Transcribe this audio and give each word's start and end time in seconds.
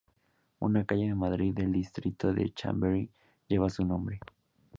Una 0.61 0.83
calle 0.83 1.05
de 1.09 1.13
Madrid 1.13 1.53
del 1.53 1.71
distrito 1.71 2.33
de 2.33 2.51
Chamberí 2.55 3.11
lleva 3.47 3.69
su 3.69 3.85
nombre. 3.85 4.19